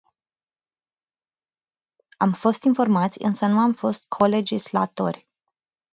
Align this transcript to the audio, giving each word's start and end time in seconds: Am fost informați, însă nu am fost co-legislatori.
Am 2.17 2.33
fost 2.33 2.63
informați, 2.63 3.21
însă 3.21 3.45
nu 3.45 3.59
am 3.59 3.73
fost 3.73 4.05
co-legislatori. 4.07 5.29